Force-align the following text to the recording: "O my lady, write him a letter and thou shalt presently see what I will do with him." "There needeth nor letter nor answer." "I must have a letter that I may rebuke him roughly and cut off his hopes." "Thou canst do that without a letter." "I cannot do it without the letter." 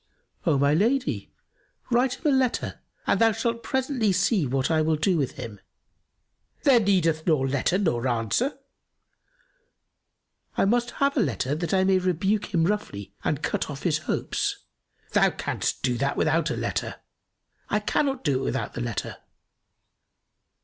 "O 0.47 0.57
my 0.57 0.73
lady, 0.73 1.31
write 1.91 2.15
him 2.15 2.25
a 2.25 2.35
letter 2.35 2.79
and 3.05 3.21
thou 3.21 3.31
shalt 3.33 3.61
presently 3.61 4.11
see 4.11 4.47
what 4.47 4.71
I 4.71 4.81
will 4.81 4.95
do 4.95 5.15
with 5.15 5.33
him." 5.33 5.59
"There 6.63 6.79
needeth 6.79 7.27
nor 7.27 7.47
letter 7.47 7.77
nor 7.77 8.07
answer." 8.07 8.57
"I 10.57 10.65
must 10.65 10.89
have 10.89 11.15
a 11.17 11.21
letter 11.21 11.53
that 11.53 11.71
I 11.71 11.83
may 11.83 11.99
rebuke 11.99 12.51
him 12.51 12.63
roughly 12.63 13.13
and 13.23 13.43
cut 13.43 13.69
off 13.69 13.83
his 13.83 13.99
hopes." 13.99 14.63
"Thou 15.11 15.29
canst 15.29 15.83
do 15.83 15.99
that 15.99 16.17
without 16.17 16.49
a 16.49 16.57
letter." 16.57 16.95
"I 17.69 17.79
cannot 17.79 18.23
do 18.23 18.39
it 18.39 18.43
without 18.43 18.73
the 18.73 18.81
letter." 18.81 19.17